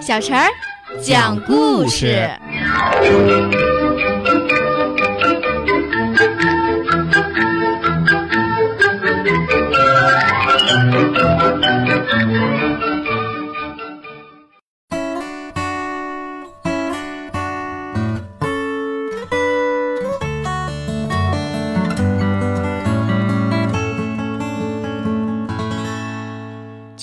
[0.00, 0.48] 小陈儿
[1.02, 2.28] 讲故事。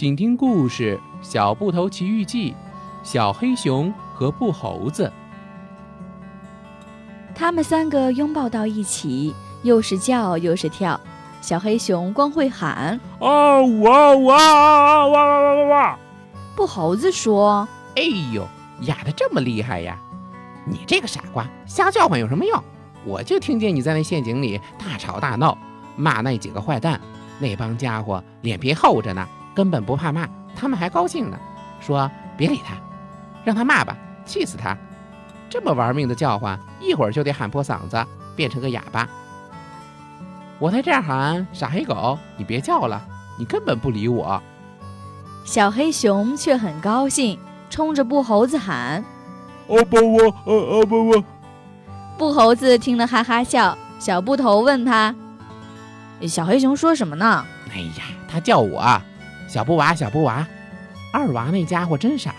[0.00, 2.52] 请听故事《小布头奇遇记》：
[3.02, 5.12] 小黑熊和布猴子。
[7.34, 10.98] 他们三个拥抱到一起，又是叫又是跳。
[11.42, 15.98] 小黑熊光会喊啊哇哇哇哇哇哇！
[16.56, 18.48] 布猴子说：“哎呦，
[18.86, 19.98] 哑的这么厉害呀！
[20.64, 22.64] 你这个傻瓜，瞎叫唤有什么用？
[23.04, 25.58] 我就听见你在那陷阱里大吵大闹，
[25.94, 26.98] 骂那几个坏蛋。
[27.38, 29.28] 那帮家伙脸皮厚着呢。”
[29.60, 31.38] 根本不怕骂，他们还高兴呢，
[31.82, 32.76] 说别理他，
[33.44, 33.94] 让他骂吧，
[34.24, 34.74] 气死他！
[35.50, 38.02] 这么玩命的叫唤，一会儿就得喊破嗓子，
[38.34, 39.06] 变成个哑巴。
[40.58, 43.06] 我在这儿喊傻黑狗，你别叫了，
[43.38, 44.42] 你根本不理我。
[45.44, 49.04] 小黑熊却很高兴，冲着布猴子喊
[49.68, 51.22] ：“阿巴我，阿阿巴我！”
[52.16, 53.76] 布猴子听了哈哈笑。
[53.98, 55.14] 小布头问他
[56.26, 58.98] ：“小黑熊说什么呢？”哎呀，他叫我。
[59.50, 60.46] 小布娃，小布娃，
[61.12, 62.32] 二娃那家伙真傻，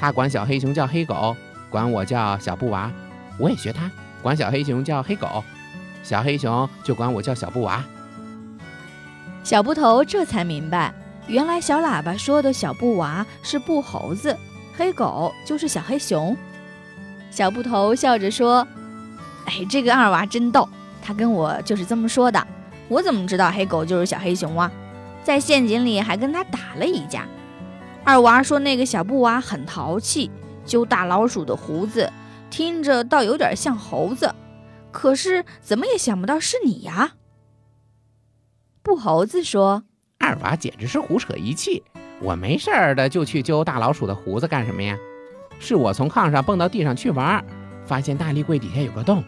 [0.00, 1.36] 他管小黑熊叫黑狗，
[1.68, 2.90] 管我叫小布娃，
[3.38, 3.90] 我也学他，
[4.22, 5.44] 管小黑熊叫黑狗，
[6.02, 7.84] 小黑熊就管我叫小布娃。
[9.44, 10.94] 小布头这才明白，
[11.26, 14.34] 原来小喇叭说的小布娃是布猴子，
[14.78, 16.34] 黑狗就是小黑熊。
[17.30, 18.66] 小布头笑着说
[19.44, 20.66] ：“哎，这个二娃真逗，
[21.02, 22.46] 他跟我就是这么说的，
[22.88, 24.72] 我怎么知道黑狗就是小黑熊啊？”
[25.26, 27.26] 在陷阱里还跟他打了一架。
[28.04, 30.30] 二娃说那个小布娃很淘气，
[30.64, 32.12] 揪大老鼠的胡子，
[32.48, 34.32] 听着倒有点像猴子，
[34.92, 37.14] 可是怎么也想不到是你呀。
[38.84, 39.82] 布猴子说
[40.20, 41.82] ：“二娃简直是胡扯一气，
[42.20, 44.96] 我没事儿的就去揪大老鼠的胡子干什么呀？
[45.58, 47.44] 是我从炕上蹦到地上去玩，
[47.84, 49.24] 发现大立柜底下有个洞，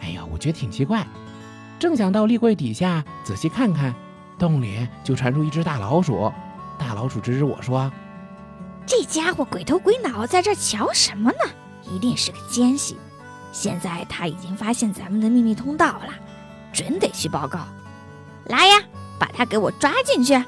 [0.00, 1.06] 哎呀，我觉得挺奇怪，
[1.78, 3.94] 正想到立柜底下仔细看看。”
[4.38, 6.32] 洞里就传出一只大老鼠，
[6.78, 7.90] 大老鼠指指我说
[8.86, 11.38] ：“这家伙鬼头鬼脑，在这瞧什么呢？
[11.90, 12.96] 一定是个奸细。
[13.52, 16.08] 现在他已经发现咱们的秘密通道了，
[16.72, 17.60] 准得去报告。
[18.46, 18.74] 来呀，
[19.18, 20.42] 把他给我抓进去！”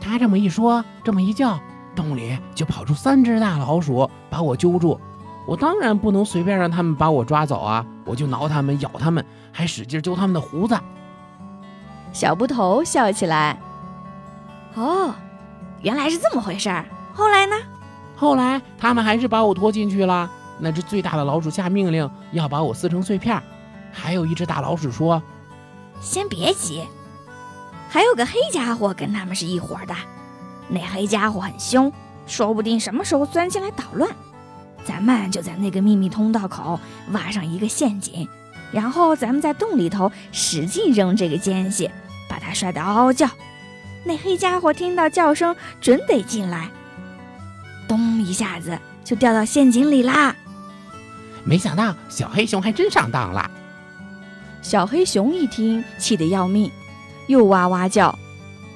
[0.00, 1.58] 他这么一说，这么一叫，
[1.94, 4.98] 洞里就跑出三只大老鼠，把我揪住。
[5.46, 7.84] 我当然不能随便让他们把我抓走啊！
[8.04, 10.78] 我就挠他们，咬他们，还使劲揪他们的胡子。
[12.16, 13.58] 小布头笑起来。
[14.74, 15.14] 哦，
[15.82, 16.86] 原来是这么回事儿。
[17.12, 17.54] 后来呢？
[18.16, 20.30] 后来他们还是把我拖进去了。
[20.58, 23.38] 那只最大的老鼠下命令要把我撕成碎片。
[23.92, 25.22] 还有一只大老鼠说
[26.00, 26.82] ：“先别急，
[27.90, 29.94] 还有个黑家伙跟他们是一伙的。
[30.68, 31.92] 那黑家伙很凶，
[32.26, 34.10] 说不定什么时候钻进来捣乱。
[34.86, 36.80] 咱们就在那个秘密通道口
[37.12, 38.26] 挖上一个陷阱，
[38.72, 41.90] 然后咱们在洞里头使劲扔这个奸细。”
[42.28, 43.28] 把他摔得嗷嗷叫，
[44.04, 46.68] 那黑家伙听到叫声准得进来，
[47.88, 50.34] 咚一下子就掉到陷阱里啦。
[51.44, 53.50] 没想到小黑熊还真上当了。
[54.62, 56.70] 小黑熊一听，气得要命，
[57.28, 58.16] 又哇哇叫。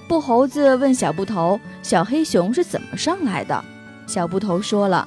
[0.06, 3.64] 布猴子问小布头：“小黑熊是怎么上来的？”
[4.06, 5.06] 小布头说了。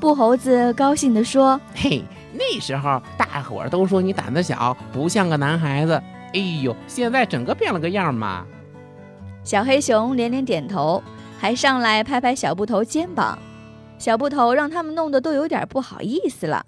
[0.00, 6.02] 布猴子高兴地说：“嘿，那时候大伙儿都说你胆子小，不像个男孩子。”
[6.34, 8.46] 哎呦，现在整个变了个样嘛！
[9.44, 11.02] 小黑熊连连点头，
[11.38, 13.38] 还上来拍拍小布头肩膀。
[13.98, 16.64] 小布头让他们弄得都有点不好意思了。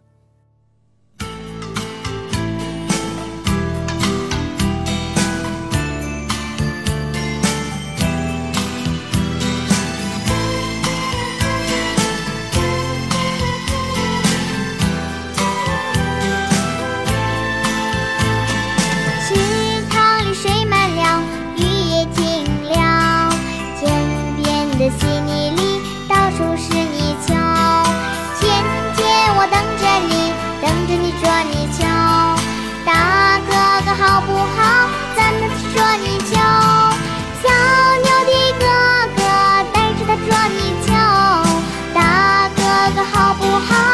[43.61, 43.94] how